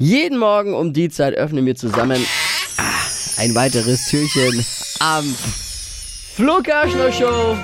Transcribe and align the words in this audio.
Jeden 0.00 0.38
Morgen 0.38 0.74
um 0.74 0.92
die 0.92 1.08
Zeit 1.08 1.34
öffnen 1.34 1.66
wir 1.66 1.74
zusammen 1.74 2.24
ah, 2.76 2.82
ein 3.38 3.52
weiteres 3.56 4.06
Türchen 4.08 4.64
am 5.00 5.24
Flo 6.36 6.62
Show 7.10 7.56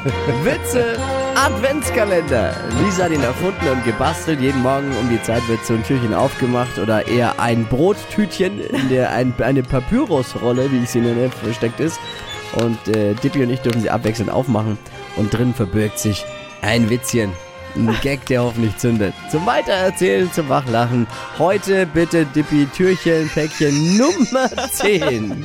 Witze 0.43 0.97
Adventskalender. 1.37 2.57
Lisa 2.83 3.05
hat 3.05 3.13
ihn 3.13 3.23
erfunden 3.23 3.69
und 3.69 3.85
gebastelt. 3.85 4.41
Jeden 4.41 4.63
Morgen 4.63 4.91
um 4.97 5.09
die 5.11 5.23
Zeit 5.23 5.47
wird 5.49 5.65
so 5.65 5.75
ein 5.75 5.85
Türchen 5.85 6.13
aufgemacht 6.13 6.77
oder 6.79 7.07
eher 7.07 7.39
ein 7.39 7.67
Brottütchen, 7.67 8.59
in 8.59 8.89
der 8.89 9.13
ein, 9.13 9.33
eine 9.39 9.63
Papyrusrolle, 9.63 10.73
wie 10.73 10.83
ich 10.83 10.91
sie 10.91 11.03
nenne, 11.03 11.31
versteckt 11.31 11.79
ist. 11.79 12.01
Und 12.57 12.89
äh, 12.89 13.15
Dippy 13.15 13.45
und 13.45 13.51
ich 13.51 13.61
dürfen 13.61 13.81
sie 13.81 13.91
abwechselnd 13.91 14.33
aufmachen. 14.33 14.77
Und 15.15 15.33
drin 15.33 15.55
verbirgt 15.55 16.01
sich 16.01 16.25
ein 16.63 16.91
Witzchen. 16.91 17.31
Ein 17.77 17.97
Gag, 18.03 18.25
der 18.27 18.43
hoffentlich 18.45 18.77
zündet. 18.77 19.13
Zum 19.31 19.45
Weitererzählen, 19.47 20.31
zum 20.33 20.49
Wachlachen. 20.49 21.09
Heute 21.39 21.87
bitte 21.87 22.25
Dippy 22.27 22.67
Türchen, 22.67 23.29
Päckchen 23.29 23.99
Nummer 23.99 24.49
10 24.71 25.45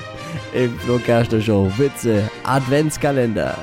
im 0.53 0.79
Flo 0.79 0.99
Show. 1.41 1.71
Witze, 1.77 2.29
Adventskalender. 2.43 3.57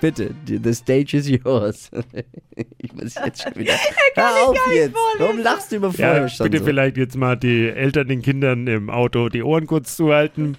Bitte, 0.00 0.34
the 0.46 0.72
stage 0.72 1.18
is 1.18 1.28
yours. 1.28 1.90
ich 2.78 2.92
muss 2.94 3.14
jetzt 3.14 3.42
schon 3.42 3.54
wieder. 3.56 3.74
Hör 4.14 4.48
auf 4.48 4.56
jetzt. 4.74 4.96
Warum 5.18 5.38
lachst 5.40 5.72
du 5.72 5.76
über 5.76 5.90
Ja, 5.96 6.26
schon 6.30 6.44
bitte 6.44 6.58
so? 6.60 6.64
vielleicht 6.64 6.96
jetzt 6.96 7.16
mal 7.16 7.36
die 7.36 7.68
Eltern 7.68 8.08
den 8.08 8.22
Kindern 8.22 8.66
im 8.68 8.88
Auto 8.88 9.28
die 9.28 9.42
Ohren 9.42 9.66
kurz 9.66 9.96
zuhalten. 9.96 10.56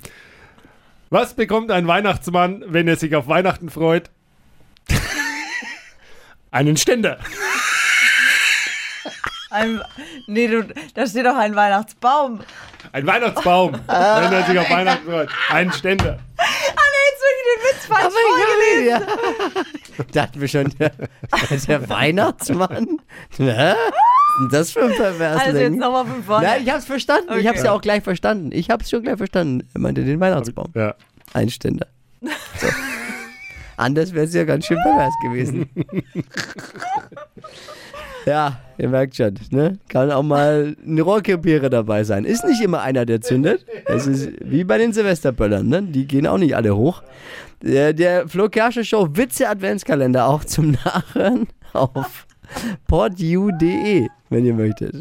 Was 1.09 1.33
bekommt 1.33 1.71
ein 1.71 1.87
Weihnachtsmann, 1.87 2.63
wenn 2.67 2.87
er 2.87 2.97
sich 2.97 3.15
auf 3.15 3.27
Weihnachten 3.27 3.69
freut? 3.69 4.11
Einen 6.51 6.77
Ständer. 6.77 7.19
Ein, 9.51 9.81
nee, 10.27 10.47
du, 10.47 10.63
da 10.93 11.07
steht 11.07 11.25
doch 11.25 11.35
ein 11.35 11.55
Weihnachtsbaum. 11.55 12.41
Ein 12.91 13.07
Weihnachtsbaum, 13.07 13.73
wenn 13.87 14.33
er 14.33 14.43
sich 14.45 14.59
auf 14.59 14.69
Weihnachten 14.69 15.05
freut. 15.05 15.29
Einen 15.49 15.71
Ständer. 15.73 16.19
Ah, 16.37 16.43
nee, 16.45 17.05
jetzt 17.09 17.23
wirklich 17.25 17.45
den 17.49 17.63
Witz 17.65 17.85
falsch 17.87 18.13
vorgelesen. 18.13 19.65
Ja. 19.97 20.03
Dachten 20.13 20.41
wir 20.41 20.47
schon, 20.47 20.69
der, 20.77 20.91
der 21.67 21.89
Weihnachtsmann? 21.89 22.99
Denn 23.37 23.75
das 24.51 24.71
für 24.71 24.83
ein 24.83 24.95
perverses 24.95 25.41
Also 25.41 25.57
jetzt 25.59 25.75
nochmal 25.77 26.05
von 26.05 26.23
vorne. 26.23 26.45
Nein, 26.47 26.61
ich 26.63 26.71
hab's 26.71 26.85
verstanden. 26.85 27.33
Ich 27.39 27.47
hab's 27.47 27.59
Okay. 27.59 27.65
ja 27.67 27.73
auch 27.73 27.81
gleich 27.81 28.03
verstanden. 28.03 28.51
Ich 28.53 28.69
hab's 28.69 28.89
schon 28.89 29.01
gleich 29.03 29.17
verstanden. 29.17 29.67
Er 29.73 29.81
meinte 29.81 30.03
den 30.03 30.19
Weihnachtsbaum. 30.19 30.71
Ja. 30.75 30.93
Ein 31.33 31.49
Ständer. 31.49 31.87
So. 32.21 32.67
Anders 33.79 34.13
wäre 34.13 34.25
es 34.25 34.33
ja 34.33 34.43
ganz 34.43 34.65
schön 34.65 34.77
pervers 34.81 35.13
gewesen. 35.23 35.69
ja, 38.25 38.59
ihr 38.77 38.89
merkt 38.89 39.15
schon, 39.15 39.35
ne? 39.51 39.79
Kann 39.87 40.11
auch 40.11 40.21
mal 40.21 40.75
ein 40.85 40.99
Rohrkrepierer 40.99 41.69
dabei 41.69 42.03
sein. 42.03 42.25
Ist 42.25 42.43
nicht 42.43 42.61
immer 42.61 42.81
einer, 42.81 43.05
der 43.05 43.21
zündet. 43.21 43.65
Es 43.85 44.05
ist 44.05 44.31
wie 44.43 44.65
bei 44.65 44.77
den 44.77 44.91
Silvesterböllern, 44.91 45.65
ne? 45.65 45.81
Die 45.81 46.05
gehen 46.05 46.27
auch 46.27 46.37
nicht 46.37 46.57
alle 46.57 46.75
hoch. 46.75 47.03
Der, 47.61 47.93
der 47.93 48.27
Flo 48.27 48.49
Kerschner 48.49 48.83
Show 48.83 49.07
Witze 49.13 49.47
Adventskalender 49.47 50.27
auch 50.27 50.43
zum 50.43 50.71
Nachhören 50.71 51.47
auf 51.71 52.27
podu.de, 52.87 54.09
wenn 54.29 54.45
ihr 54.45 54.53
möchtet. 54.53 54.93